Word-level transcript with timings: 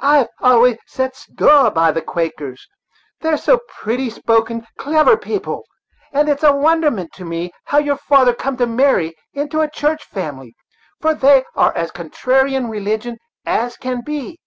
I've 0.00 0.28
always 0.40 0.78
set 0.86 1.14
store 1.16 1.70
by 1.70 1.92
the 1.92 2.00
Quakers, 2.00 2.66
they 3.20 3.28
are 3.28 3.36
so 3.36 3.60
pretty 3.68 4.08
spoken, 4.08 4.66
clever 4.78 5.18
people, 5.18 5.66
and 6.14 6.30
it's 6.30 6.42
a 6.42 6.56
wonderment 6.56 7.12
to 7.16 7.26
me 7.26 7.52
how 7.66 7.76
your 7.76 7.98
father 7.98 8.32
come 8.32 8.56
to 8.56 8.66
marry 8.66 9.14
into 9.34 9.60
a 9.60 9.68
church 9.70 10.02
family; 10.04 10.54
for 11.02 11.12
they 11.12 11.44
are 11.54 11.76
as 11.76 11.90
contrary 11.90 12.54
in 12.54 12.70
religion 12.70 13.18
as 13.44 13.76
can 13.76 14.00
be. 14.00 14.40